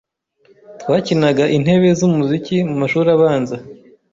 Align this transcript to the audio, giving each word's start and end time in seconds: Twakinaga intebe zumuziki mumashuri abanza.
Twakinaga 0.81 1.43
intebe 1.57 1.87
zumuziki 1.99 2.55
mumashuri 2.67 3.09
abanza. 3.15 3.55